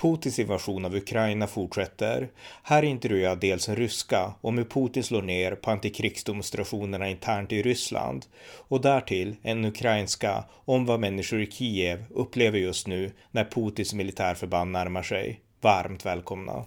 [0.00, 2.28] Putins invasion av Ukraina fortsätter.
[2.62, 7.62] Här intervjuar jag dels en ryska om hur Putin slår ner på antikrigsdemonstrationerna internt i
[7.62, 8.26] Ryssland
[8.68, 14.72] och därtill en ukrainska om vad människor i Kiev upplever just nu när Putins militärförband
[14.72, 15.40] närmar sig.
[15.60, 16.64] Varmt välkomna!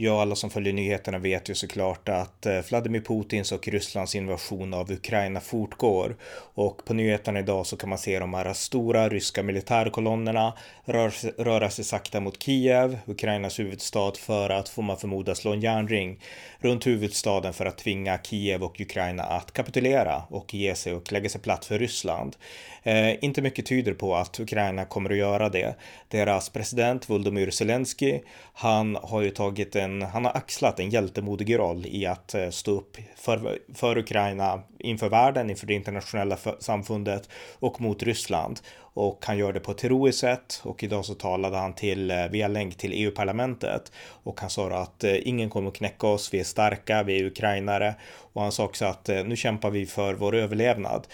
[0.00, 4.74] Ja, alla som följer nyheterna vet ju såklart att eh, Vladimir Putins och Rysslands invasion
[4.74, 6.16] av Ukraina fortgår.
[6.54, 10.52] Och på nyheterna idag så kan man se de här stora ryska militärkolonnerna
[10.84, 15.60] rör, röra sig sakta mot Kiev, Ukrainas huvudstad, för att, får man förmoda, slå en
[15.60, 16.20] järnring
[16.58, 21.28] runt huvudstaden för att tvinga Kiev och Ukraina att kapitulera och ge sig och lägga
[21.28, 22.36] sig platt för Ryssland.
[22.82, 25.74] Eh, inte mycket tyder på att Ukraina kommer att göra det.
[26.08, 28.20] Deras president Volodymyr Zelensky,
[28.52, 32.70] han har ju tagit en, han har axlat en hjältemodig roll i att eh, stå
[32.70, 39.38] upp för, för Ukraina inför världen, inför det internationella samfundet och mot Ryssland och han
[39.38, 42.76] gör det på ett heroiskt sätt och idag så talade han till eh, via länk
[42.76, 47.02] till EU-parlamentet och han sa att eh, ingen kommer att knäcka oss, vi är starka,
[47.02, 47.94] vi är ukrainare
[48.32, 51.06] och han sa också att nu kämpar vi för vår överlevnad.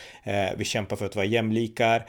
[0.57, 2.07] Vi kämpar för att vara jämlikar,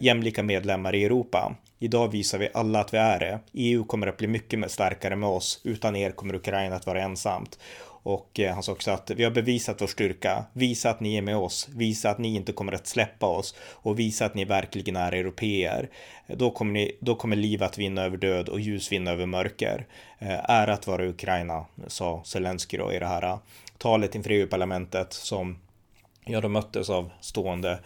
[0.00, 1.56] jämlika medlemmar i Europa.
[1.78, 3.40] Idag visar vi alla att vi är det.
[3.52, 5.60] EU kommer att bli mycket starkare med oss.
[5.64, 7.58] Utan er kommer Ukraina att vara ensamt.
[8.06, 10.44] Och eh, han sa också att vi har bevisat vår styrka.
[10.52, 11.68] Visa att ni är med oss.
[11.74, 15.88] Visa att ni inte kommer att släppa oss och visa att ni verkligen är europeer.
[16.26, 19.86] Då kommer, ni, då kommer liv att vinna över död och ljus vinna över mörker.
[20.18, 23.38] Eh, ära att vara Ukraina, sa Zelenskyj då i det här
[23.78, 25.58] talet inför EU-parlamentet som
[26.24, 27.78] ja, de möttes av stående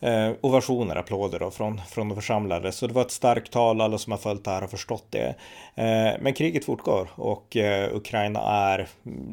[0.00, 2.72] eh, ovationer, applåder då, från, från de församlade.
[2.72, 5.34] Så det var ett starkt tal, alla som har följt det här har förstått det.
[5.74, 8.88] Eh, men kriget fortgår och eh, Ukraina är,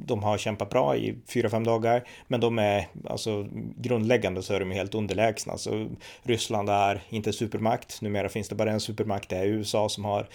[0.06, 3.48] de har kämpat bra i fyra, fem dagar, men de är alltså
[3.78, 5.58] grundläggande så är de helt underlägsna.
[5.58, 5.88] Så
[6.24, 10.28] Ryssland är inte supermakt, numera finns det bara en supermakt, det är USA som har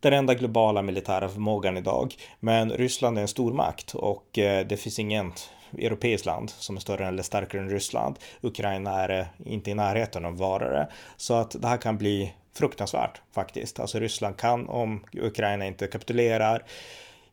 [0.00, 2.14] den enda globala militära förmågan idag.
[2.40, 5.32] Men Ryssland är en stormakt och eh, det finns ingen
[5.78, 8.18] europeiskt land som är större eller starkare än Ryssland.
[8.40, 10.88] Ukraina är eh, inte i närheten av varare vara det.
[11.16, 13.80] Så att det här kan bli fruktansvärt faktiskt.
[13.80, 16.62] Alltså Ryssland kan, om Ukraina inte kapitulerar,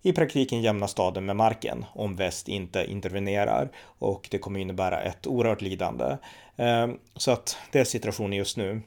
[0.02, 3.70] i praktiken jämna staden med marken om väst inte intervenerar
[4.00, 6.18] och det kommer innebära ett oerhört lidande.
[6.56, 8.82] Ehm, så att det är situationen just nu.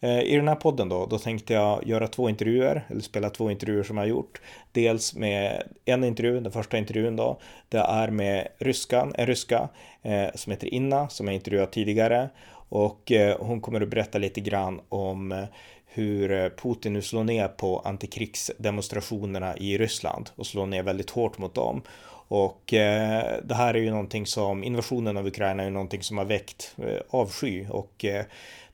[0.00, 3.50] Ehm, I den här podden då, då tänkte jag göra två intervjuer, eller spela två
[3.50, 4.40] intervjuer som jag har gjort.
[4.72, 9.68] Dels med en intervju, den första intervjun då, det är med ryskan, en ryska
[10.02, 12.28] eh, som heter Inna, som jag intervjuat tidigare.
[12.68, 15.44] Och eh, hon kommer att berätta lite grann om eh,
[15.92, 21.38] hur eh, Putin nu slår ner på antikrigsdemonstrationerna i Ryssland och slår ner väldigt hårt
[21.38, 21.82] mot dem.
[22.28, 26.18] Och eh, det här är ju någonting som invasionen av Ukraina är ju någonting som
[26.18, 28.24] har väckt eh, avsky och eh,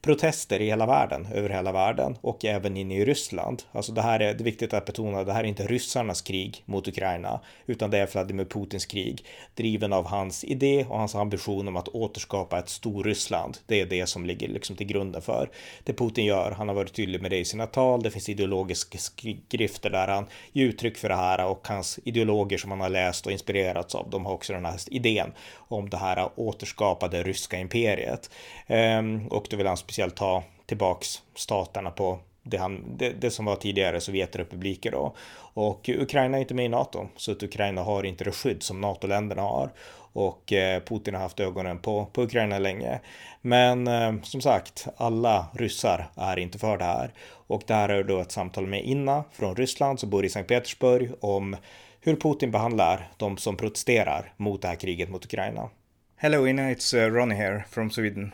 [0.06, 3.62] protester i hela världen, över hela världen och även inne i Ryssland.
[3.72, 6.62] Alltså det här är, det är viktigt att betona, det här är inte ryssarnas krig
[6.65, 9.25] mot Ukraina, utan det är Vladimir Putins krig,
[9.55, 13.59] driven av hans idé och hans ambition om att återskapa ett Storryssland.
[13.67, 15.50] Det är det som ligger liksom till grunden för
[15.84, 16.50] det Putin gör.
[16.50, 18.03] Han har varit tydlig med det i sina tal.
[18.03, 22.71] Det finns ideologiska skrifter där han ger uttryck för det här och hans ideologer som
[22.71, 24.11] han har läst och inspirerats av.
[24.11, 25.33] De har också den här idén
[25.69, 28.31] om det här återskapade ryska imperiet.
[28.67, 33.44] Ehm, och då vill han officiellt ta tillbaks staterna på det, han, det, det, som
[33.44, 35.14] var tidigare Sovjetrepubliker då.
[35.54, 38.80] Och Ukraina är inte med i NATO, så att Ukraina har inte det skydd som
[38.80, 39.70] NATO-länderna har.
[40.12, 43.00] Och eh, Putin har haft ögonen på, på Ukraina länge.
[43.42, 47.12] Men eh, som sagt, alla ryssar är inte för det här.
[47.48, 50.48] Och det här är då ett samtal med Inna från Ryssland som bor i Sankt
[50.48, 51.56] Petersburg om
[52.00, 55.68] hur Putin behandlar de som protesterar mot det här kriget mot Ukraina.
[56.16, 58.32] Hello Inna, it's uh, Ronnie here from Sweden.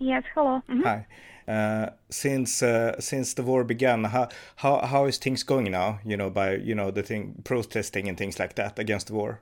[0.00, 0.62] Yes, hello.
[0.66, 0.84] Mm -hmm.
[0.84, 1.06] Hi.
[1.48, 5.98] Uh, since uh, since the war began, how how how is things going now?
[6.04, 9.40] You know, by you know the thing protesting and things like that against the war.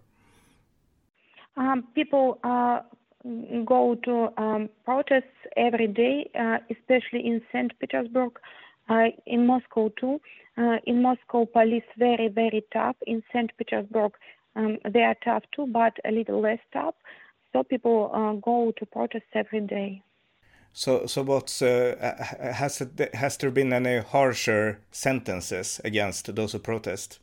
[1.57, 2.81] Um, people uh,
[3.65, 7.73] go to um, protests every day, uh, especially in St.
[7.79, 8.33] Petersburg,
[8.89, 10.21] uh, in Moscow too.
[10.57, 12.97] Uh, in Moscow, police very very tough.
[13.07, 13.51] In St.
[13.57, 14.13] Petersburg,
[14.57, 16.95] um, they are tough too, but a little less tough.
[17.53, 18.11] So people
[18.45, 20.03] go to protests every day.
[20.79, 21.97] So, so what's uh,
[22.41, 27.19] has it, has there been any harsher sentences against those who protest?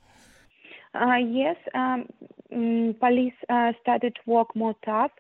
[0.94, 2.06] Uh, yes, um,
[2.54, 5.12] mm, police uh, started to work more tough.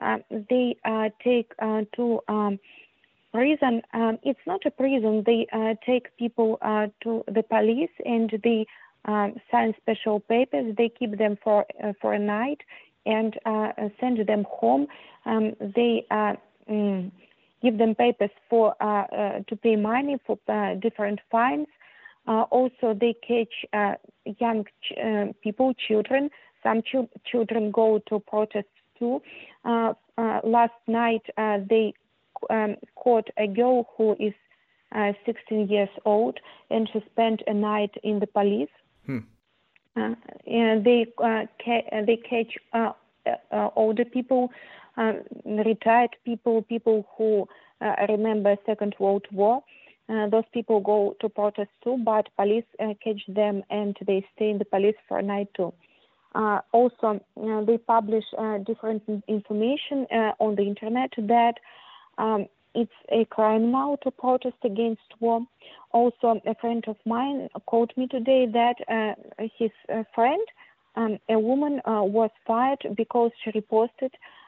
[0.00, 0.18] Uh,
[0.50, 0.74] they
[1.22, 2.58] take uh, to um,
[3.32, 3.80] prison.
[3.92, 5.22] Um, it's not a prison.
[5.24, 8.66] They uh, take people uh, to the police and they
[9.04, 10.74] um, sign special papers.
[10.76, 11.64] They keep them for
[12.00, 12.62] for a night
[13.06, 13.38] and
[14.00, 14.88] send them home.
[15.26, 17.12] Um, they mm,
[17.64, 20.38] give them papers for to pay money for
[20.80, 21.66] different fines.
[22.26, 23.54] also, they catch
[24.40, 26.30] young ch- people, children.
[26.62, 29.22] Some ch- children go to protests too.
[30.56, 31.94] last night, they
[32.50, 34.34] um, caught a girl who is
[34.94, 36.38] uh, 16 years old,
[36.70, 38.68] and she spent a night in the police.
[39.06, 39.18] Hmm.
[39.96, 40.14] Uh,
[40.46, 42.92] and they uh, ca- uh, they catch uh,
[43.52, 44.50] uh, older people,
[45.44, 47.46] retired people, people who
[48.08, 49.62] remember Second World War.
[50.08, 52.64] those people go to protest too, but police
[53.02, 55.72] catch them and they stay in the police for a night too.
[56.34, 60.06] Uh, also, uh, they publish uh, different information
[60.40, 61.54] on the internet that
[62.18, 65.40] um, it's a crime now to protest against war.
[65.92, 69.14] Also, a friend of mine called me today that uh,
[69.58, 70.44] his uh, friend,
[70.96, 74.43] um, a woman, uh, was fired because she reposted uh, uh, uh,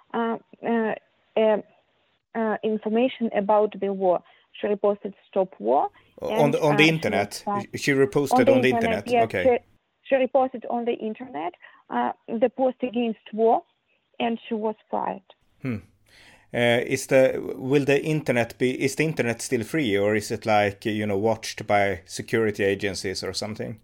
[2.62, 4.22] information about the war.
[4.60, 5.90] She reposted "Stop War"
[6.20, 7.44] on the on the internet.
[7.74, 9.06] She, reposted on the, internet.
[9.06, 9.08] internet.
[9.08, 9.60] Yes, okay.
[10.04, 11.52] She, she, reposted on the internet
[12.28, 13.62] the post against war,
[14.18, 15.22] and she was fired.
[15.62, 15.76] Hmm.
[16.54, 20.46] Uh, is the will the internet be is the internet still free or is it
[20.46, 23.80] like you know watched by security agencies or something?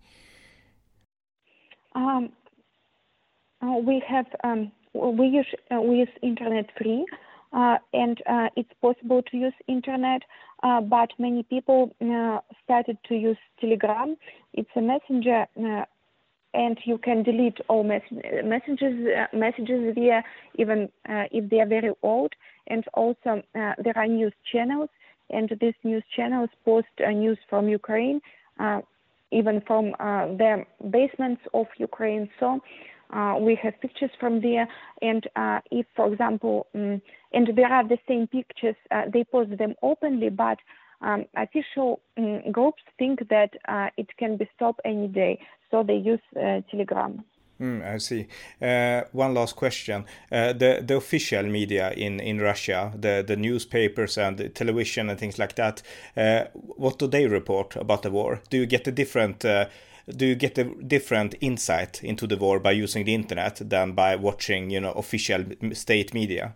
[1.95, 2.33] Um,
[3.61, 7.05] uh, we have um, we use uh, we use internet free,
[7.53, 10.23] uh, and uh, it's possible to use internet.
[10.63, 11.95] Uh, but many people
[12.65, 14.17] started to use Telegram.
[14.53, 15.47] It's a messenger
[16.55, 19.97] and you can delete all mes- messages uh, messages
[20.59, 22.33] even uh, if they are very old
[22.67, 24.91] and also uh, there are news channels
[25.31, 28.21] and these news channels post uh, news from ukraine
[28.61, 28.81] uh,
[29.31, 32.61] even from uh, the basements of ukraine so
[33.41, 34.67] we have pictures from there
[35.01, 35.29] and
[35.71, 37.01] if for example um,
[37.33, 38.77] and there are the same pictures
[39.13, 40.59] they post them openly but
[41.03, 45.39] um, official um, groups think that uh, it can be stopped any day,
[45.71, 47.25] so they use uh, Telegram.
[47.61, 48.27] Mm, I see.
[48.61, 54.19] Uh, one last question: uh, the the official media in in Russia, the the newspapers
[54.19, 55.83] and the television and things like that.
[56.17, 58.41] Uh, what do they report about the war?
[58.51, 59.67] Do you get a different uh,
[60.09, 64.17] do you get a different insight into the war by using the internet than by
[64.17, 66.55] watching, you know, official state media?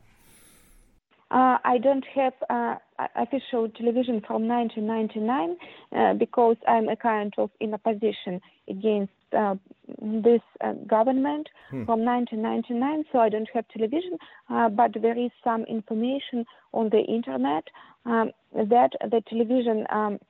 [1.30, 2.76] Uh, I don't have uh,
[3.16, 5.56] official television from 1999
[5.92, 9.56] uh, because I'm a kind of in opposition against uh,
[10.00, 11.84] this uh, government hmm.
[11.84, 13.04] from 1999.
[13.10, 14.18] So I don't have television,
[14.48, 17.64] uh, but there is some information on the internet
[18.04, 20.20] um, that the television um,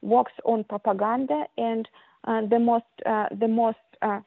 [0.00, 1.86] works on propaganda and
[2.26, 3.78] the most the most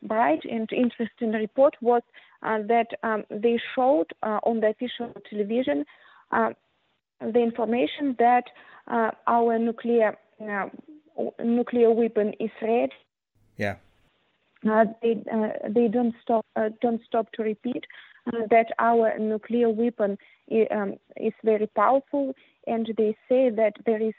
[0.03, 2.01] bright and interesting report was
[2.43, 5.85] uh, that um, they showed uh, on the official television
[6.31, 6.49] uh,
[7.19, 8.45] the information that
[9.27, 10.17] our nuclear
[11.43, 12.93] nuclear weapon is ready.
[13.57, 13.75] Yeah.
[14.69, 17.85] Uh, they uh, they don't stop uh, don't stop to repeat
[18.49, 20.15] that our nuclear weapon
[20.47, 22.33] is, um, is, very powerful,
[22.67, 24.13] and they say that there is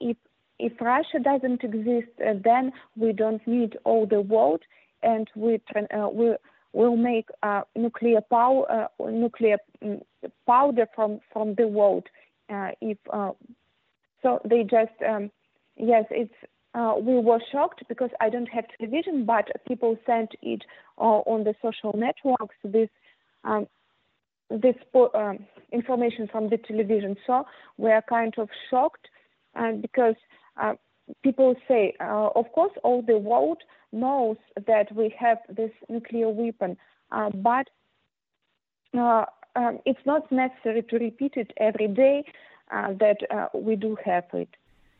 [0.00, 0.16] if
[0.58, 4.62] if Russia doesn't exist, then we don't need all the world,
[5.02, 5.60] and we
[6.12, 6.34] we
[6.72, 10.00] will make uh, nuclear power, uh, nuclear mm,
[10.46, 12.06] powder from from the world.
[12.52, 13.32] Uh, if uh,
[14.22, 15.30] so, they just um,
[15.76, 16.34] yes, it's.
[16.76, 20.62] Uh, we were shocked because I don't have television, but people sent it
[20.98, 22.56] uh, on the social networks.
[22.64, 22.88] This
[23.44, 23.68] um,
[24.50, 24.74] this
[25.14, 27.16] um, information from the television.
[27.28, 27.44] So
[27.78, 29.06] we are kind of shocked
[29.80, 30.16] because
[31.22, 36.76] people say, of course, all the world knows that we have this nuclear weapon,
[37.12, 37.68] uh, but
[38.98, 39.24] uh,
[39.56, 42.24] um, it's not necessary to repeat it every day
[42.70, 44.48] uh, that uh, we do have it.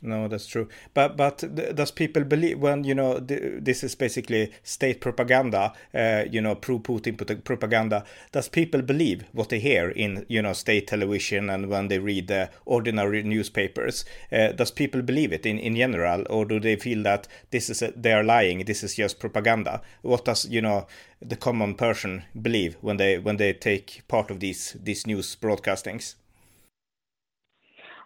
[0.04, 0.68] No, that's true.
[0.92, 1.38] But but
[1.74, 6.78] does people believe when you know this is basically state propaganda, uh, you know, pro
[6.78, 8.04] Putin propaganda?
[8.30, 12.28] Does people believe what they hear in you know state television and when they read
[12.28, 14.04] the ordinary newspapers?
[14.30, 17.80] Uh, does people believe it in in general, or do they feel that this is
[17.80, 18.66] a, they are lying?
[18.66, 19.80] This is just propaganda.
[20.02, 20.86] What does you know
[21.22, 26.16] the common person believe when they when they take part of these these news broadcastings?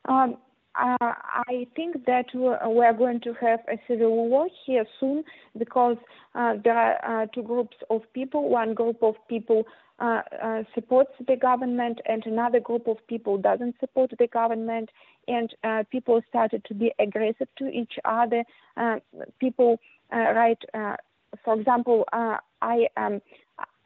[0.05, 0.39] Um
[0.79, 5.25] I think that we are going to have a civil war here soon
[5.59, 5.97] because
[6.35, 8.49] uh, there are uh, two groups of people.
[8.49, 9.65] One group of people
[10.01, 14.91] uh, uh, supports the government and another group of people doesn't support the government
[15.27, 18.45] and uh, people started to be aggressive to each other
[19.41, 19.81] people
[20.13, 20.63] write
[21.45, 23.21] for example i um,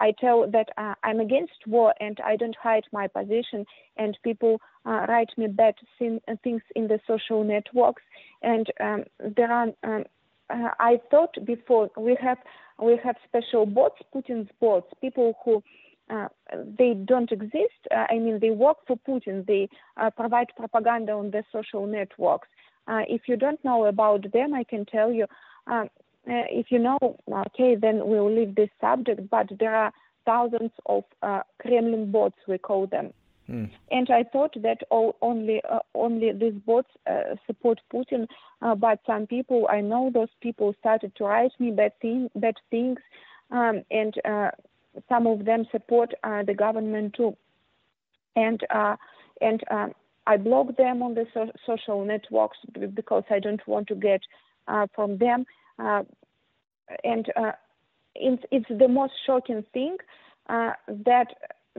[0.02, 3.64] I tell that uh, I'm against war and I don't hide my position.
[3.97, 8.02] And people uh, write me bad things in the social networks.
[8.42, 9.04] And um,
[9.37, 9.68] there are.
[9.85, 10.04] Um,
[10.50, 12.37] uh, I thought before we have
[12.82, 15.62] we have special bots, Putin's bots, people who
[16.11, 16.28] uh,
[16.78, 17.80] they don't exist.
[17.90, 19.47] Uh, I mean, they work for Putin.
[19.47, 22.49] They uh, provide propaganda on the social networks.
[22.88, 25.26] if you don't know about them, I can tell you.
[26.26, 26.99] Um, if you know,
[27.31, 29.29] okay, then we'll leave this subject.
[29.31, 29.93] But there are
[30.25, 31.05] thousands of
[31.61, 33.12] Kremlin bots, we call them.
[33.50, 33.71] Mm.
[33.91, 38.29] And I thought that all, only uh, only these bots uh, support Putin,
[38.62, 42.55] uh, but some people I know those people started to write me bad, thing, bad
[42.71, 42.99] things,
[43.50, 44.14] um, and
[45.09, 47.37] some of them support uh, the government too,
[48.37, 48.97] and uh,
[49.41, 49.93] and um,
[50.26, 52.59] I block them on the so- social networks
[52.95, 54.21] because I don't want to get
[54.69, 55.45] uh, from them, uh,
[55.79, 57.52] and uh,
[58.14, 59.97] it's, it's the most shocking thing
[60.49, 61.29] uh, that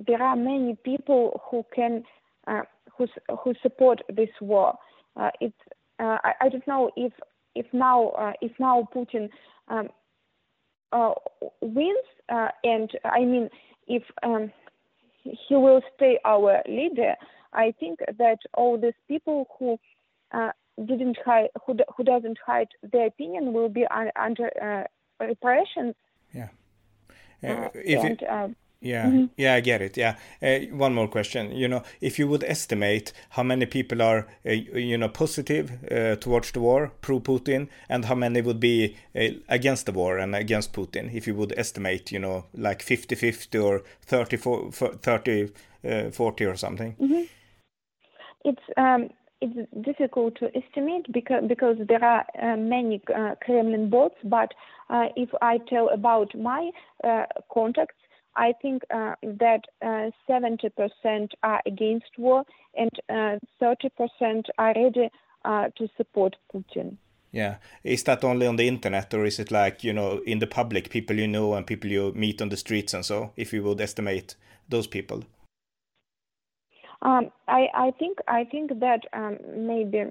[0.08, 2.04] there are many people who can
[2.98, 3.08] who
[3.44, 4.78] who support this war.
[5.40, 5.56] it's
[6.00, 7.14] I, I, don't know if
[7.56, 9.30] if now if now Putin
[9.68, 9.90] um,
[10.94, 11.14] uh,
[11.62, 13.50] wins, uh, and I mean,
[13.88, 14.52] if um,
[15.24, 17.16] he will stay our leader,
[17.52, 19.80] I think that all these people who
[20.32, 24.88] uh, didn't hide, who, who doesn't hide their opinion, will be under
[25.20, 25.96] repression.
[26.34, 26.50] Yeah.
[27.42, 29.25] if and, it, yeah, mm-hmm.
[29.38, 29.96] yeah, I get it.
[29.96, 31.53] Yeah, uh, one more question.
[31.53, 36.18] You know, if you would estimate how many people are, uh, you know, positive uh,
[36.18, 40.36] towards the war, pro Putin, and how many would be uh, against the war and
[40.36, 44.38] against Putin, if you would estimate, you know, like 50-50 or 30,
[44.98, 45.51] 30
[45.88, 46.96] uh, 40 or something.
[47.00, 47.22] Mm-hmm.
[48.44, 49.10] It's um,
[49.44, 53.02] it's difficult to estimate because because there are uh, many
[53.44, 54.16] Kremlin bots.
[54.24, 54.54] But
[55.16, 56.72] if I tell about my
[57.54, 57.96] contacts
[58.36, 62.44] I think uh, that uh, 70% are against war
[62.76, 65.10] and uh, 30% are ready
[65.46, 66.98] uh, to support Putin.
[67.32, 67.56] Yeah.
[67.84, 70.90] Is that only on the internet or is it like, you know, in the public,
[70.90, 73.82] people you know and people you meet on the streets and so, if you would
[73.82, 74.36] estimate
[74.70, 75.24] those people?
[77.03, 80.03] Um, I, I think I think that um, maybe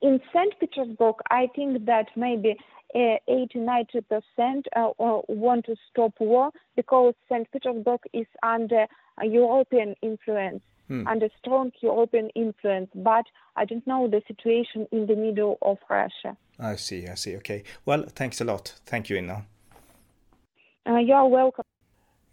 [0.00, 0.54] in St.
[0.60, 2.56] Petersburg, I think that maybe
[2.94, 7.50] 80 90 percent uh, want to stop war because St.
[7.50, 8.86] Petersburg is under
[9.22, 10.62] European influence.
[10.88, 11.04] Hmm.
[11.08, 13.24] under strong European influence, but
[13.56, 16.36] I don't know the situation in the middle of Russia.
[16.60, 17.34] I see, I see.
[17.38, 17.64] Okay.
[17.84, 18.72] Well, thanks a lot.
[18.86, 19.46] Thank you, Inna.
[20.88, 21.64] Uh, you're welcome.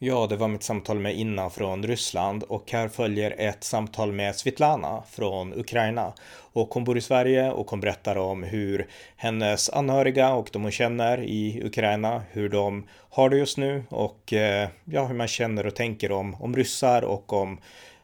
[0.05, 4.35] Ja, det var mitt samtal med Inna från Ryssland och här följer ett samtal med
[4.35, 6.13] Svetlana från Ukraina.
[6.53, 10.71] Och hon bor i Sverige och hon berättar om hur hennes anhöriga och de hon
[10.71, 15.67] känner i Ukraina, hur de har det just nu och eh, ja, hur man känner
[15.67, 17.57] och tänker om, om ryssar och om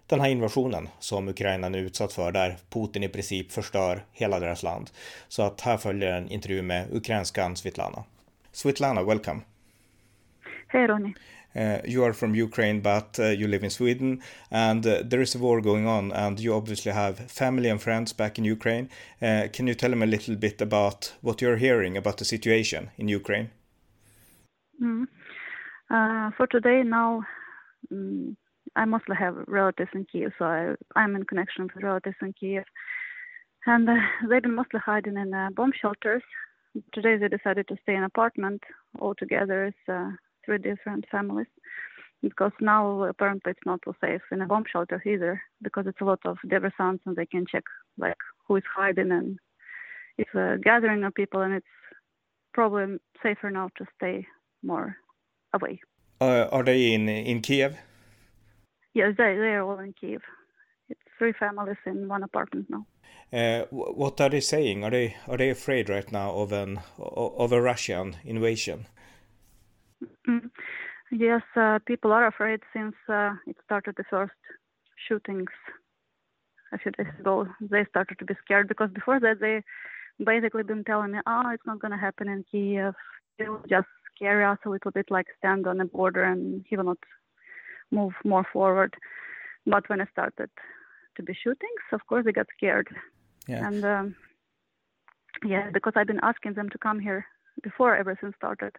[0.07, 4.39] den här invasionen som Ukraina nu är utsatt för där Putin i princip förstör hela
[4.39, 4.89] deras land.
[5.27, 8.03] Så att här följer en intervju med ukrainskan Svetlana.
[8.51, 9.41] Svetlana, welcome.
[10.67, 11.13] Hej Ronny.
[11.55, 15.33] Uh, you are from Ukraine, but uh, you live in Sweden, and uh, there is
[15.33, 18.89] a war going on, and you obviously have family and friends back in Ukraine.
[19.21, 22.91] Uh, can you tell them a little bit about what you're hearing about the situation
[22.97, 23.49] in Ukraine?
[24.81, 25.07] Mm.
[25.89, 27.23] Uh, for today, now
[27.91, 28.37] um,
[28.75, 32.65] I mostly have relatives in Kiev, so I, am in connection with relatives in Kiev,
[33.65, 33.95] and uh,
[34.29, 36.21] they've been mostly hiding in bomb shelters.
[36.93, 38.61] Today, they decided to stay in an apartment
[38.99, 39.73] all together
[40.49, 41.45] three different families
[42.21, 46.05] because now apparently it's not so safe in a bomb shelter either because it's a
[46.05, 47.63] lot of diversants and they can check
[47.97, 49.37] like who is hiding and
[50.17, 51.75] it's a gathering of people and it's
[52.53, 54.25] probably safer now to stay
[54.63, 54.97] more
[55.53, 55.79] away.
[56.19, 57.77] Uh, are they in in Kiev?
[58.93, 60.21] Yes, they they are all in Kiev.
[60.89, 62.85] It's three families in one apartment now.
[63.31, 64.83] Uh, what are they saying?
[64.83, 68.87] Are they are they afraid right now of an of a Russian invasion?
[70.27, 70.49] Mm.
[71.11, 74.33] Yes, uh, people are afraid since uh, it started the first
[75.07, 75.49] shootings
[76.71, 77.47] a few days ago.
[77.61, 79.63] They started to be scared because before that they
[80.23, 82.93] basically been telling me, "Oh, it's not going to happen in Kiev.
[83.39, 86.77] It will just scare us a little bit, like stand on the border, and he
[86.77, 87.03] will not
[87.91, 88.93] move more forward."
[89.65, 90.49] But when it started
[91.15, 92.87] to be shootings, of course they got scared.
[93.47, 93.67] Yeah.
[93.67, 94.15] And um,
[95.43, 97.25] yeah, because I've been asking them to come here
[97.63, 98.73] before everything started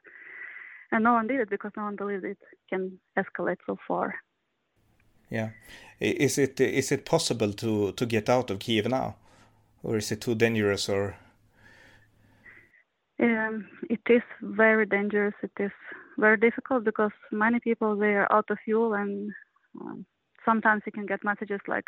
[0.92, 4.14] and no one did it because no one believed it can escalate so far.
[5.30, 5.50] Yeah,
[6.00, 9.16] is it is it possible to to get out of Kiev now,
[9.82, 10.88] or is it too dangerous?
[10.88, 11.16] Or
[13.20, 15.34] um, it is very dangerous.
[15.42, 15.70] It is
[16.18, 19.30] very difficult because many people they are out of fuel, and
[19.80, 20.04] um,
[20.44, 21.84] sometimes you can get messages like,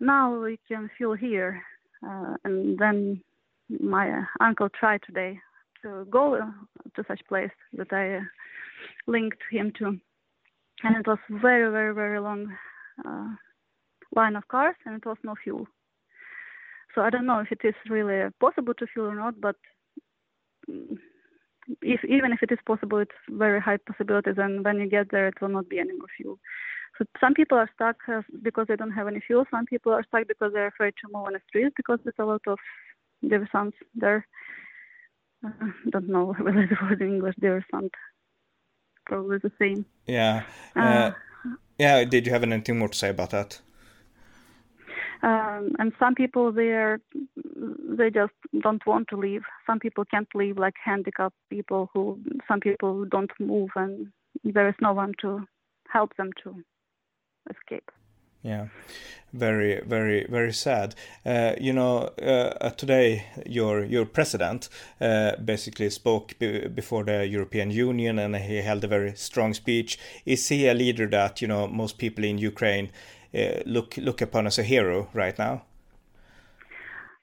[0.00, 1.62] "Now we can fuel here,"
[2.06, 3.22] uh, and then
[3.68, 5.38] my uncle tried today
[5.82, 6.38] to go
[6.94, 8.20] to such place that I
[9.06, 9.86] linked him to,
[10.84, 12.52] and it was very, very, very long
[13.06, 13.28] uh,
[14.14, 15.66] line of cars, and it was no fuel.
[16.94, 19.56] So I don't know if it is really possible to fuel or not, but
[21.82, 25.28] if even if it is possible, it's very high possibilities, and when you get there,
[25.28, 26.38] it will not be any more fuel.
[26.96, 29.44] So some people are stuck uh, because they don't have any fuel.
[29.50, 32.24] Some people are stuck because they're afraid to move on the street because there's a
[32.24, 32.58] lot of
[33.24, 34.26] diversants there.
[35.44, 35.50] Uh,
[35.90, 37.90] don't know whether the word in English diversant.
[39.06, 39.86] Probably the same.
[40.06, 40.44] Yeah.
[40.76, 41.12] Uh, uh,
[41.78, 42.04] yeah.
[42.04, 43.60] Did you have anything more to say about that?
[45.22, 47.00] Um, and some people they are
[47.98, 49.42] they just don't want to leave.
[49.66, 54.12] Some people can't leave, like handicapped people who some people don't move, and
[54.44, 55.44] there is no one to
[55.90, 56.62] help them to
[57.50, 57.90] escape.
[58.42, 58.68] Yeah,
[59.32, 60.94] very, very, very sad.
[61.26, 64.68] Uh, you know, uh, today your your president
[65.00, 69.98] uh, basically spoke before the European Union, and he held a very strong speech.
[70.24, 72.90] Is he a leader that you know most people in Ukraine
[73.34, 75.62] uh, look look upon as a hero right now?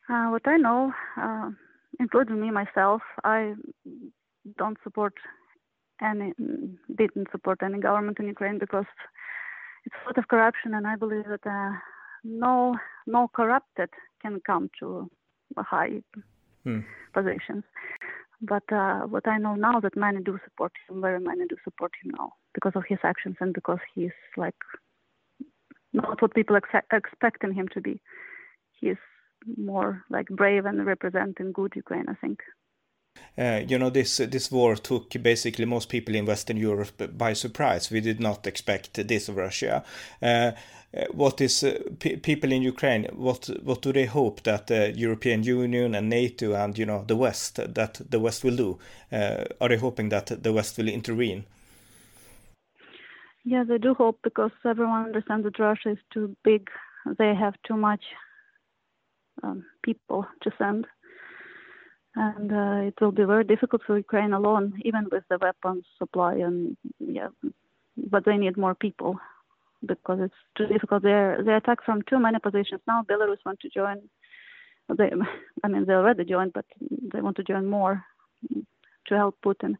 [0.07, 1.49] Uh, what I know, uh,
[1.99, 3.55] including me myself, I
[4.57, 5.13] don't support
[6.01, 6.33] any,
[6.95, 8.85] didn't support any government in Ukraine because
[9.85, 11.71] it's a lot of corruption, and I believe that uh,
[12.23, 12.75] no
[13.05, 13.89] no corrupted
[14.21, 15.09] can come to
[15.57, 16.01] high
[16.63, 16.79] hmm.
[17.13, 17.63] positions.
[18.41, 21.91] But uh, what I know now that many do support him, very many do support
[22.03, 24.55] him now because of his actions and because he's like
[25.93, 28.01] not what people ex- expecting him to be.
[28.79, 28.97] He's
[29.57, 32.39] more like brave and representing good Ukraine, I think.
[33.37, 37.91] Uh, you know this this war took basically most people in Western Europe by surprise.
[37.91, 39.83] We did not expect this of Russia.
[40.21, 40.51] Uh,
[40.95, 43.07] uh what is uh, people in Ukraine?
[43.13, 47.17] What what do they hope that the European Union and NATO and you know the
[47.17, 48.79] West that the West will do?
[49.11, 51.43] Uh, are they hoping that the West will intervene?
[53.43, 56.69] Yeah, they do hope because everyone understands that Russia is too big.
[57.17, 58.03] They have too much
[59.43, 60.87] um, people to send
[62.15, 66.35] and uh, it will be very difficult for Ukraine alone, even with the weapons supply
[66.35, 67.29] and yeah,
[67.97, 69.19] but they need more people
[69.85, 71.03] because it's too difficult.
[71.03, 73.03] They they attack from too many positions now.
[73.03, 73.97] Belarus want to join.
[74.97, 75.11] They,
[75.63, 76.65] I mean, they already joined, but
[77.13, 78.03] they want to join more
[79.07, 79.75] to help Putin.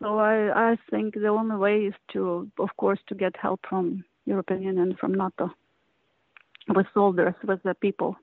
[0.00, 4.04] So I I think the only way is to, of course, to get help from
[4.24, 5.50] European Union, from NATO,
[6.68, 8.16] with soldiers, with the people.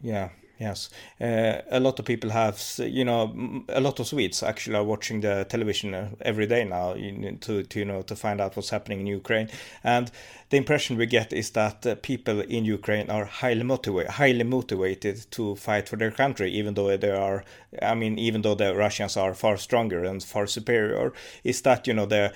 [0.00, 0.88] Yeah, Yes,
[1.20, 5.20] uh, a lot of people have, you know, a lot of Swedes actually are watching
[5.20, 9.00] the television uh, every day now to, to you know to find out what's happening
[9.00, 9.48] in Ukraine,
[9.82, 10.12] and
[10.50, 15.28] the impression we get is that uh, people in Ukraine are highly motivated, highly motivated
[15.32, 17.44] to fight for their country, even though they are,
[17.82, 21.12] I mean, even though the Russians are far stronger and far superior.
[21.42, 22.32] Is that you know the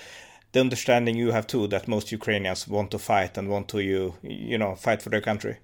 [0.50, 4.14] the understanding you have too that most Ukrainians want to fight and want to you
[4.22, 5.58] you know fight for their country?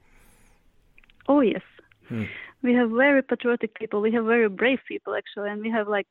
[1.26, 1.62] Oh yes.
[2.08, 2.24] Hmm.
[2.62, 4.00] We have very patriotic people.
[4.00, 6.08] We have very brave people actually and we have like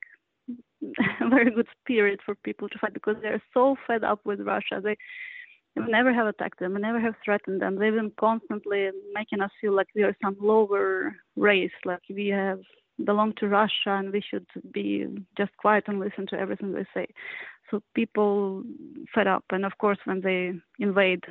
[1.30, 4.82] very good spirit for people to fight because they're so fed up with russia.
[4.84, 4.98] They
[5.76, 6.76] we never have attacked them.
[6.76, 7.78] We never have threatened them.
[7.78, 12.60] They've been constantly making us feel like we are some lower race like we have
[13.04, 17.08] belong to russia and we should be just quiet and listen to everything they say.
[17.72, 18.64] So people
[19.16, 19.46] fed up.
[19.50, 21.24] And of course when they invade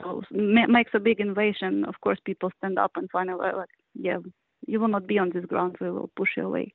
[0.00, 4.18] so makes a big invasion of course people stand up and finally like yeah,
[4.66, 5.76] you will not be on this ground.
[5.80, 6.72] We will push you away,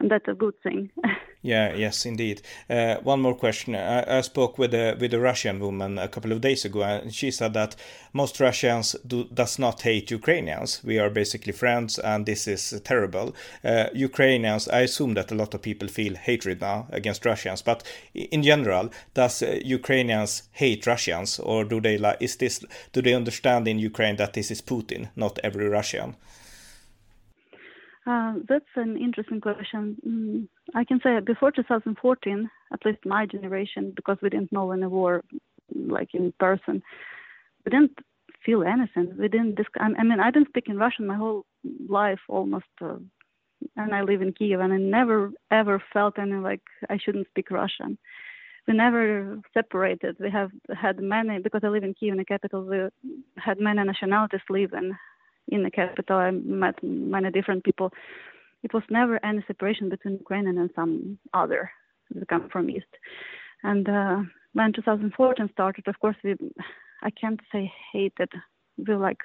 [0.00, 0.90] and that's a good thing.
[1.42, 1.74] yeah.
[1.74, 2.42] Yes, indeed.
[2.70, 3.74] Uh, one more question.
[3.74, 7.12] I, I, spoke with a with a Russian woman a couple of days ago, and
[7.12, 7.74] she said that
[8.12, 10.82] most Russians do does not hate Ukrainians.
[10.84, 13.34] We are basically friends, and this is terrible.
[13.64, 14.68] Uh, Ukrainians.
[14.68, 17.82] I assume that a lot of people feel hatred now against Russians, but
[18.14, 22.18] in general, does uh, Ukrainians hate Russians, or do they like?
[22.20, 22.64] Is this?
[22.92, 26.14] Do they understand in Ukraine that this is Putin, not every Russian?
[28.08, 29.96] Uh, that's an interesting question.
[30.06, 34.86] Mm, I can say before 2014, at least my generation, because we didn't know any
[34.86, 35.22] war
[35.74, 36.82] like in person,
[37.64, 37.98] we didn't
[38.46, 39.14] feel anything.
[39.18, 39.56] We didn't.
[39.56, 41.44] Disc- I mean, I didn't speak in Russian my whole
[41.88, 42.96] life, almost uh,
[43.76, 47.50] and I live in Kiev, and I never ever felt any like I shouldn't speak
[47.50, 47.98] Russian.
[48.66, 50.16] We never separated.
[50.18, 52.62] We have had many because I live in Kiev, in the capital.
[52.64, 52.78] We
[53.36, 54.96] had many nationalities live in
[55.48, 56.16] in the capital.
[56.16, 57.92] I met many different people.
[58.62, 61.70] It was never any separation between Ukrainian and some other
[62.10, 62.92] that come from East.
[63.62, 64.18] And uh,
[64.52, 66.36] when 2014 started, of course, we
[67.02, 68.30] I can't say hated.
[68.76, 69.20] We like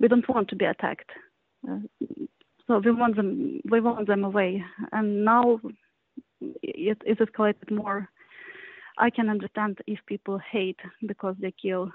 [0.00, 1.10] we don't want to be attacked.
[1.68, 1.78] Uh,
[2.66, 4.64] so we want them we want them away.
[4.92, 5.60] And now
[6.62, 8.08] it is escalated more.
[8.98, 11.90] I can understand if people hate because they kill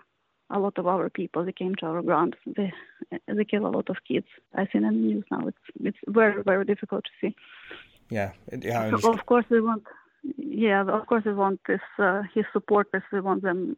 [0.50, 1.44] a lot of our people.
[1.44, 2.36] They came to our ground.
[2.46, 2.72] They
[3.28, 4.28] they kill a lot of kids.
[4.56, 5.48] I see in the news now.
[5.48, 7.36] It's it's very very difficult to see.
[8.10, 8.98] Yeah, yeah.
[8.98, 9.84] So of course we want.
[10.38, 13.04] Yeah, of course we want this uh, his supporters.
[13.12, 13.78] We want them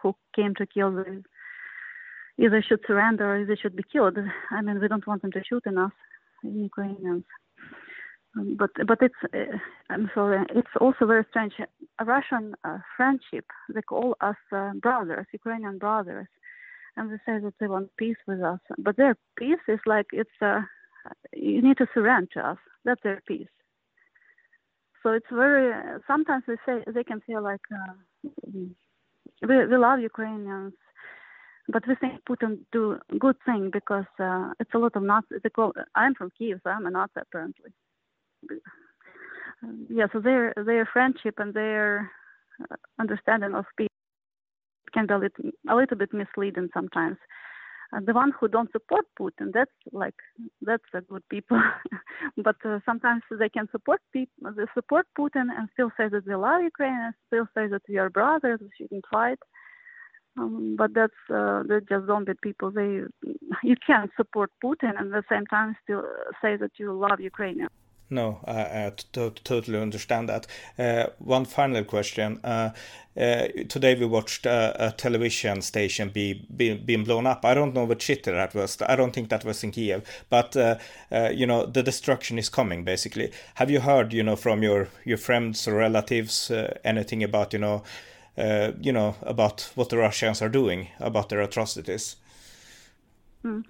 [0.00, 1.22] who came to kill the
[2.38, 4.16] either should surrender or they should be killed.
[4.50, 5.92] I mean, we don't want them to shoot in us,
[6.42, 7.24] Ukrainians.
[8.34, 9.56] But but it's uh,
[9.90, 10.46] I'm sorry.
[10.54, 11.54] It's also very strange.
[11.98, 13.46] A Russian uh, friendship.
[13.74, 16.28] They call us uh, brothers, Ukrainian brothers,
[16.96, 18.60] and they say that they want peace with us.
[18.78, 20.60] But their peace is like it's uh,
[21.34, 22.58] you need to surrender to us.
[22.84, 23.54] That's their peace.
[25.02, 25.72] So it's very.
[26.06, 27.94] Sometimes they say they can feel like uh,
[29.48, 30.74] we we love Ukrainians
[31.72, 35.36] but we think Putin do good thing because uh, it's a lot of Nazi.
[35.42, 37.70] They call, I'm from Kiev, so I'm a Nazi apparently.
[39.88, 42.10] Yeah, so their their friendship and their
[42.62, 43.88] uh, understanding of peace
[44.92, 47.18] can be a little, a little bit misleading sometimes.
[47.92, 50.14] Uh, the one who don't support Putin, that's like
[50.62, 51.60] that's a good people.
[52.36, 56.34] but uh, sometimes they can support people, they support Putin and still say that they
[56.34, 59.38] love Ukraine, and still say that we are brothers, we shouldn't fight.
[60.38, 62.70] Um, but that's uh, they just get people.
[62.70, 63.02] They
[63.64, 66.04] you can't support Putin and at the same time still
[66.40, 67.66] say that you love Ukraine.
[68.10, 70.46] No, I, totally understand that.
[70.76, 72.40] Uh, one final question.
[72.42, 72.70] Uh,
[73.16, 77.44] uh, today we watched a, a television station be, be being blown up.
[77.44, 78.82] I don't know what city that was.
[78.82, 80.02] I don't think that was in Kiev.
[80.28, 80.78] But uh,
[81.12, 82.84] uh, you know, the destruction is coming.
[82.84, 87.52] Basically, have you heard, you know, from your your friends or relatives uh, anything about,
[87.52, 87.84] you know?
[88.38, 92.16] uh, you know, about what the Russians are doing, about their atrocities.
[93.44, 93.64] Mm.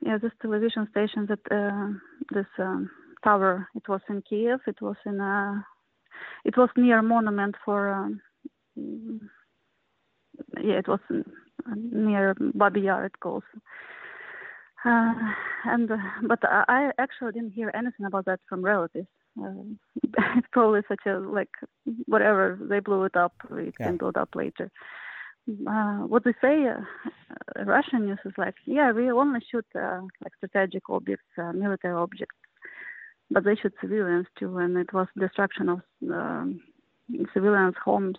[0.00, 1.88] Yeah, this television station that uh,
[2.32, 2.90] this um,
[3.22, 3.68] tower.
[3.74, 4.60] It was in Kiev.
[4.66, 5.64] It was in a.
[6.44, 7.92] It was near monument for.
[7.92, 8.20] Um,
[10.62, 11.00] yeah, it was
[11.74, 13.06] near Babi Yar.
[13.06, 13.42] It goes.
[14.84, 15.14] Uh,
[15.64, 19.08] and uh, but I actually didn't hear anything about that from relatives.
[19.38, 21.50] Um, it's probably such a like
[22.06, 23.86] whatever they blew it up, it yeah.
[23.86, 24.70] can build up later.
[25.48, 30.32] Uh, what they say, uh, Russian news is like, yeah, we only shoot uh, like
[30.36, 32.34] strategic objects, uh, military objects,
[33.30, 36.60] but they shoot civilians too, and it was destruction of um,
[37.34, 38.16] civilians' homes,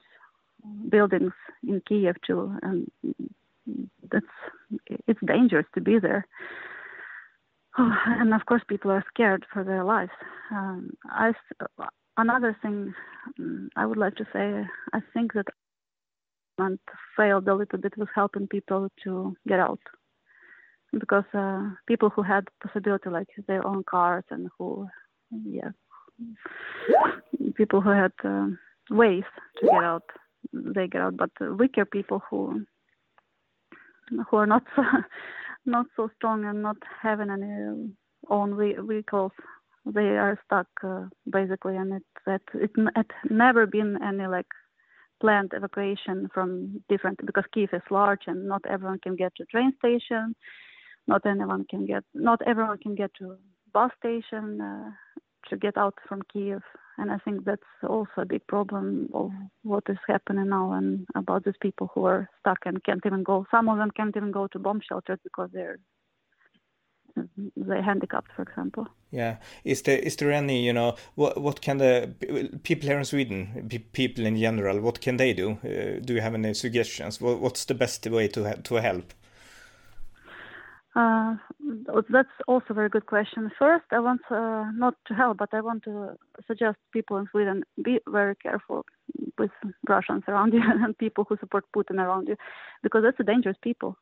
[0.90, 1.34] buildings
[1.68, 2.92] in Kiev too, and
[4.12, 4.26] that's
[5.08, 6.26] it's dangerous to be there.
[7.78, 10.12] Oh, and of course, people are scared for their lives.
[10.52, 11.32] Um, I,
[12.18, 12.94] another thing
[13.40, 15.46] um, I would like to say, I think that
[16.58, 16.82] government
[17.16, 19.80] failed a little bit with helping people to get out,
[21.00, 24.88] because uh, people who had possibility, like their own cars, and who,
[25.46, 25.70] yeah,
[27.56, 28.48] people who had uh,
[28.90, 29.24] ways
[29.60, 30.04] to get out,
[30.54, 31.18] they get out.
[31.18, 32.66] But weaker people who
[34.30, 34.64] who are not
[35.66, 37.92] not so strong and not having any
[38.30, 38.58] own
[38.88, 39.32] vehicles.
[39.86, 44.48] They are stuck uh, basically, and it it it it never been any like
[45.20, 49.74] planned evacuation from different because Kiev is large and not everyone can get to train
[49.80, 50.36] station,
[51.08, 53.38] not anyone can get not everyone can get to
[53.74, 54.90] bus station uh,
[55.50, 56.62] to get out from Kiev
[56.98, 59.32] and I think that's also a big problem of
[59.64, 63.46] what is happening now and about these people who are stuck and can't even go.
[63.52, 65.78] Some of them can't even go to bomb shelters because they're
[67.56, 68.88] they're handicapped, for example.
[69.12, 72.14] Yeah, is there is there any you know what what can the
[72.64, 75.58] people here in Sweden, people in general, what can they do?
[75.64, 77.22] Uh, do you have any suggestions?
[77.22, 79.14] What, what's the best way to to help?
[80.98, 81.36] Uh,
[82.10, 83.52] that's also a very good question.
[83.60, 87.64] First, I want uh, not to help, but I want to suggest people in Sweden
[87.84, 88.84] be very careful
[89.38, 89.52] with
[89.88, 92.36] Russians around you and people who support Putin around you,
[92.82, 93.96] because that's a dangerous people.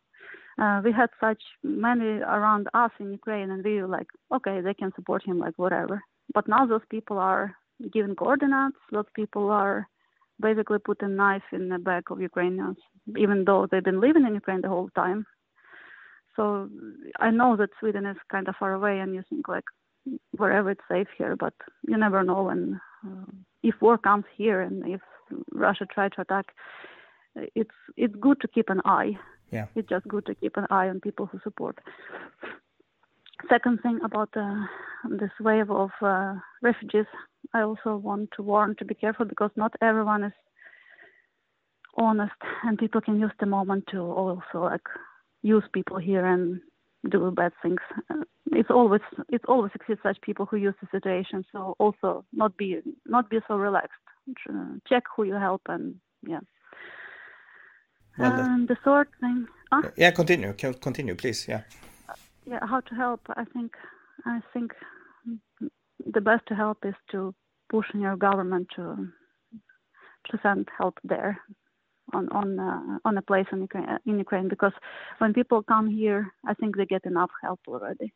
[0.58, 4.74] Uh, we had such many around us in Ukraine, and we were like, okay, they
[4.74, 6.02] can support him, like whatever.
[6.34, 7.56] But now those people are
[7.92, 8.78] given coordinates.
[8.94, 9.86] Those people are
[10.40, 12.78] basically putting knife in the back of Ukrainians,
[13.18, 15.26] even though they've been living in Ukraine the whole time
[16.36, 16.70] so
[17.20, 19.66] I know that Sweden is kind of far away, and you think like
[20.32, 21.54] wherever it's safe here, but
[21.88, 23.26] you never know when uh,
[23.64, 25.02] if war comes here and if
[25.52, 26.48] Russia try to attack.
[27.54, 29.18] It's it's good to keep an eye.
[29.52, 31.80] Yeah, it's just good to keep an eye on people who support.
[33.50, 34.66] Second thing about uh,
[35.10, 37.06] this wave of uh, refugees,
[37.54, 40.34] I also want to warn to be careful because not everyone is
[41.98, 44.88] honest, and people can use the moment to also like
[45.46, 46.60] use people here and
[47.10, 47.82] do bad things.
[48.10, 51.46] Uh, it's always it always exists such people who use the situation.
[51.52, 54.06] So also not be not be so relaxed.
[54.50, 55.96] Uh, check who you help and
[56.28, 56.40] yeah.
[58.18, 59.48] Well, and the third thing.
[59.72, 59.82] Huh?
[59.86, 60.54] Uh, yeah, continue.
[60.54, 61.48] Continue, please.
[61.48, 61.62] Yeah.
[62.10, 62.14] Uh,
[62.46, 63.22] yeah, how to help?
[63.30, 63.72] I think
[64.26, 64.72] I think
[66.14, 67.36] the best to help is to
[67.70, 68.84] push in your government to
[70.30, 71.40] to send help there
[72.14, 74.74] on on uh, on a place in Ukraine, in Ukraine because
[75.20, 78.14] when people come here, I think they get enough help already.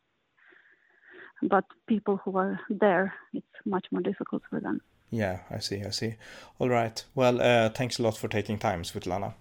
[1.42, 4.82] But people who are there, it's much more difficult for them.
[5.12, 5.84] Yeah, I see.
[5.88, 6.16] I see.
[6.60, 7.06] All right.
[7.16, 9.34] Well, uh, thanks a lot for taking time, Svetlana.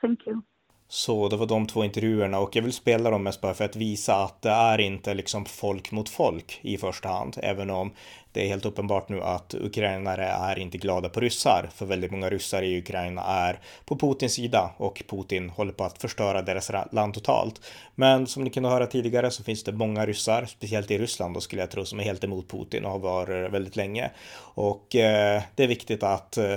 [0.00, 0.42] Thank you.
[0.88, 3.76] Så det var de två intervjuerna och jag vill spela dem mest bara för att
[3.76, 7.92] visa att det är inte liksom folk mot folk i första hand, även om
[8.34, 12.30] det är helt uppenbart nu att ukrainare är inte glada på ryssar, för väldigt många
[12.30, 17.14] ryssar i Ukraina är på Putins sida och Putin håller på att förstöra deras land
[17.14, 17.60] totalt.
[17.94, 21.40] Men som ni kunde höra tidigare så finns det många ryssar, speciellt i Ryssland då
[21.40, 24.10] skulle jag tro, som är helt emot Putin och har varit väldigt länge.
[24.38, 26.56] Och eh, det är viktigt att eh,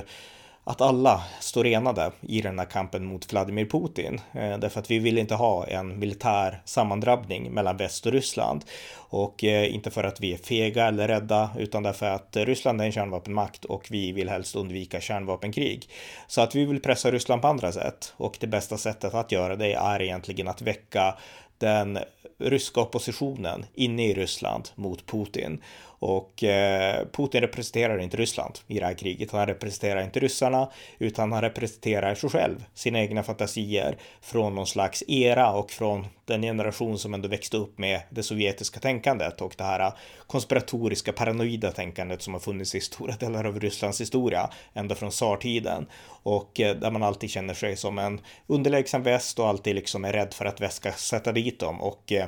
[0.67, 4.21] att alla står enade i den här kampen mot Vladimir Putin.
[4.34, 8.65] Eh, därför att vi vill inte ha en militär sammandrabbning mellan väst och Ryssland.
[8.95, 12.86] Och eh, inte för att vi är fega eller rädda, utan därför att Ryssland är
[12.86, 15.89] en kärnvapenmakt och vi vill helst undvika kärnvapenkrig.
[16.27, 18.13] Så att vi vill pressa Ryssland på andra sätt.
[18.17, 21.15] Och det bästa sättet att göra det är egentligen att väcka
[21.58, 21.99] den
[22.39, 25.62] ryska oppositionen inne i Ryssland mot Putin.
[25.99, 29.31] Och eh, Putin representerar inte Ryssland i det här kriget.
[29.31, 35.03] Han representerar inte ryssarna, utan han representerar sig själv, sina egna fantasier från någon slags
[35.07, 39.63] era och från den generation som ändå växte upp med det sovjetiska tänkandet och det
[39.63, 39.91] här
[40.27, 45.88] konspiratoriska paranoida tänkandet som har funnits i stora delar av Rysslands historia ända från tsartiden
[46.23, 50.13] och eh, där man alltid känner sig som en underlägsen väst och alltid liksom är
[50.13, 52.27] rädd för att väst ska sätta dit dem och eh,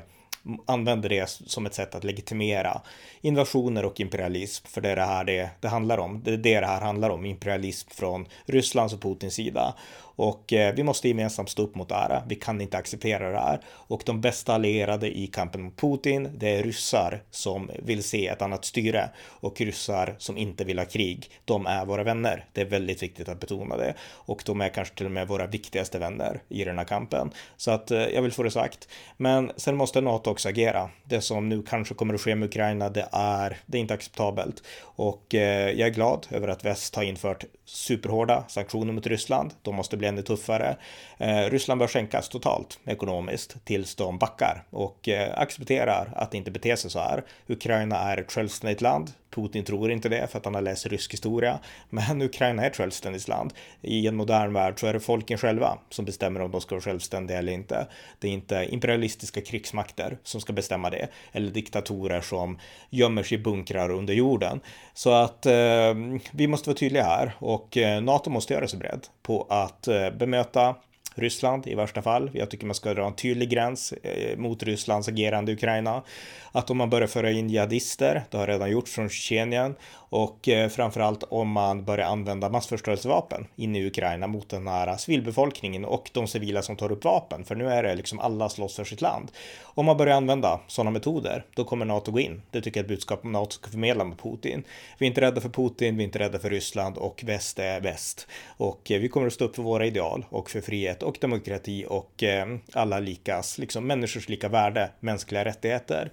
[0.65, 2.81] använder det som ett sätt att legitimera
[3.21, 6.21] invasioner och imperialism, för det är det här det, det handlar om.
[6.23, 9.73] Det är det det här handlar om, imperialism från Rysslands och Putins sida.
[10.19, 12.23] Och eh, vi måste gemensamt stå upp mot det här.
[12.27, 13.59] Vi kan inte acceptera det här.
[13.67, 18.41] Och de bästa allierade i kampen mot Putin, det är ryssar som vill se ett
[18.41, 21.31] annat styre och ryssar som inte vill ha krig.
[21.45, 22.45] De är våra vänner.
[22.53, 23.93] Det är väldigt viktigt att betona det.
[24.01, 27.31] Och de är kanske till och med våra viktigaste vänner i den här kampen.
[27.57, 28.87] Så att eh, jag vill få det sagt.
[29.17, 30.89] Men sen måste NATO också agera.
[31.03, 34.63] Det som nu kanske kommer att ske med Ukraina, det är, det är inte acceptabelt.
[34.81, 39.53] Och eh, jag är glad över att väst har infört superhårda sanktioner mot Ryssland.
[39.61, 40.77] De måste bli ännu tuffare.
[41.17, 46.77] Eh, Ryssland bör skänkas totalt ekonomiskt tills de backar och eh, accepterar att inte bete
[46.77, 47.23] sig så här.
[47.47, 49.11] Ukraina är ett självständigt land.
[49.29, 51.59] Putin tror inte det för att han har läst rysk historia.
[51.89, 53.53] Men Ukraina är ett självständigt land.
[53.81, 56.81] I en modern värld så är det folken själva som bestämmer om de ska vara
[56.81, 57.87] självständiga eller inte.
[58.19, 61.07] Det är inte imperialistiska krigsmakter som ska bestämma det.
[61.31, 64.59] Eller diktatorer som gömmer sig i bunkrar under jorden.
[64.93, 65.93] Så att eh,
[66.31, 69.98] vi måste vara tydliga här och eh, NATO måste göra sig beredd på att eh,
[69.99, 70.75] Eh, bemöta.
[71.19, 72.31] Ryssland i värsta fall.
[72.33, 76.03] Jag tycker man ska dra en tydlig gräns eh, mot Rysslands agerande i Ukraina.
[76.51, 79.75] Att om man börjar föra in jihadister, det har redan gjorts från Tjetjenien,
[80.09, 85.85] och eh, framförallt om man börjar använda massförstörelsevapen inne i Ukraina mot den här civilbefolkningen
[85.85, 87.45] och de civila som tar upp vapen.
[87.45, 89.31] För nu är det liksom alla slåss för sitt land.
[89.61, 92.41] Om man börjar använda sådana metoder, då kommer NATO gå in.
[92.51, 94.63] Det tycker jag är ett budskap NATO ska förmedla med Putin.
[94.97, 97.81] Vi är inte rädda för Putin, vi är inte rädda för Ryssland och väst är
[97.81, 98.27] väst.
[98.57, 101.85] Och eh, vi kommer att stå upp för våra ideal och för frihet och demokrati
[101.89, 106.11] och eh, alla likas, liksom människors lika värde, mänskliga rättigheter.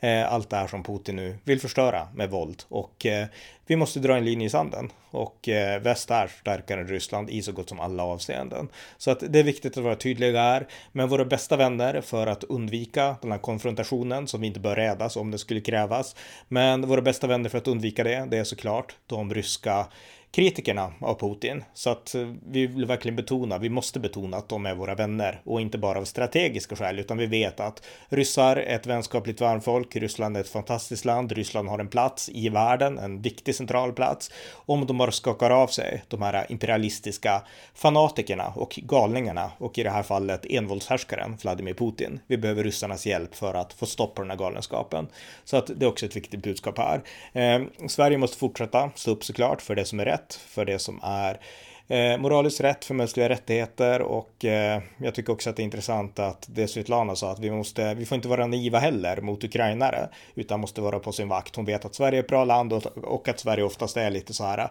[0.00, 3.26] Eh, allt det här som Putin nu vill förstöra med våld och eh,
[3.66, 5.48] vi måste dra en linje i sanden och
[5.80, 8.68] väst är starkare än Ryssland i så gott som alla avseenden.
[8.98, 12.44] Så att det är viktigt att vara tydliga här men våra bästa vänner för att
[12.44, 16.16] undvika den här konfrontationen som vi inte bör rädas om det skulle krävas.
[16.48, 19.86] Men våra bästa vänner för att undvika det, det är såklart de ryska
[20.30, 21.64] kritikerna av Putin.
[21.74, 25.40] Så att eh, vi vill verkligen betona, vi måste betona att de är våra vänner
[25.44, 29.96] och inte bara av strategiska skäl, utan vi vet att ryssar är ett vänskapligt varmfolk,
[29.96, 34.30] Ryssland är ett fantastiskt land, Ryssland har en plats i världen, en viktig central plats.
[34.52, 37.42] Om de bara skakar av sig de här imperialistiska
[37.74, 42.20] fanatikerna och galningarna och i det här fallet envåldshärskaren Vladimir Putin.
[42.26, 45.08] Vi behöver ryssarnas hjälp för att få stopp på den här galenskapen.
[45.44, 47.02] Så att det är också ett viktigt budskap här.
[47.32, 51.00] Eh, Sverige måste fortsätta stå upp såklart för det som är rätt, för det som
[51.02, 51.40] är
[51.88, 56.18] eh, moraliskt rätt för mänskliga rättigheter och eh, jag tycker också att det är intressant
[56.18, 60.08] att det Svetlana sa att vi måste, vi får inte vara naiva heller mot ukrainare
[60.34, 61.56] utan måste vara på sin vakt.
[61.56, 64.34] Hon vet att Sverige är ett bra land och, och att Sverige oftast är lite
[64.34, 64.70] så här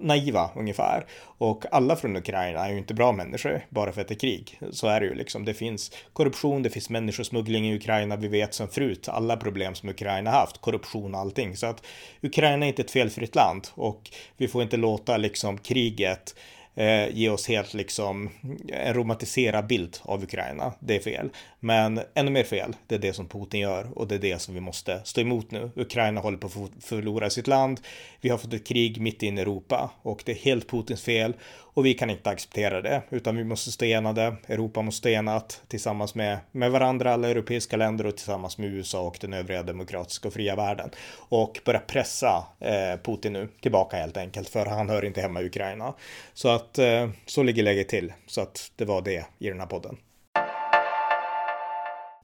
[0.00, 1.06] naiva ungefär.
[1.38, 4.60] Och alla från Ukraina är ju inte bra människor bara för att det är krig.
[4.70, 5.44] Så är det ju liksom.
[5.44, 8.16] Det finns korruption, det finns människosmuggling i Ukraina.
[8.16, 11.56] Vi vet sen förut alla problem som Ukraina haft, korruption och allting.
[11.56, 11.86] Så att
[12.22, 16.34] Ukraina är inte ett felfritt land och vi får inte låta liksom kriget
[16.76, 18.30] eh, ge oss helt liksom
[18.68, 20.72] en romantiserad bild av Ukraina.
[20.80, 21.30] Det är fel.
[21.60, 24.54] Men ännu mer fel, det är det som Putin gör och det är det som
[24.54, 25.70] vi måste stå emot nu.
[25.76, 27.80] Ukraina håller på att förlora sitt land.
[28.20, 31.34] Vi har fått ett krig mitt in i Europa och det är helt Putins fel
[31.76, 34.36] och vi kan inte acceptera det, utan vi måste stå enade.
[34.48, 39.00] Europa måste stå enat tillsammans med, med varandra, alla europeiska länder och tillsammans med USA
[39.00, 40.90] och den övriga demokratiska och fria världen.
[41.16, 45.46] Och börja pressa eh, Putin nu tillbaka helt enkelt, för han hör inte hemma i
[45.46, 45.94] Ukraina.
[46.34, 48.12] Så att eh, så ligger läget till.
[48.26, 49.96] Så att det var det i den här podden.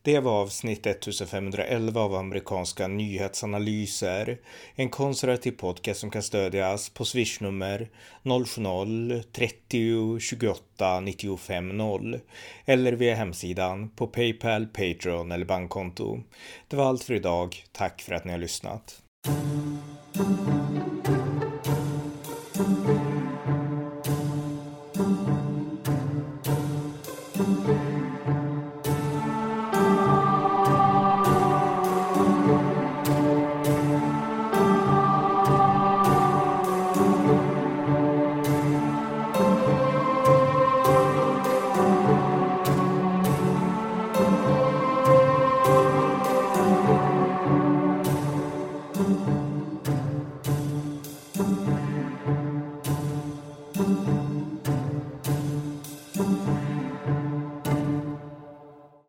[0.05, 4.39] Det var avsnitt 1511 av amerikanska nyhetsanalyser.
[4.75, 7.91] En konservativ podcast som kan stödjas på swishnummer
[8.23, 12.21] 070-30 28 95 0
[12.65, 16.21] eller via hemsidan på Paypal, Patreon eller bankkonto.
[16.69, 17.65] Det var allt för idag.
[17.73, 19.03] Tack för att ni har lyssnat.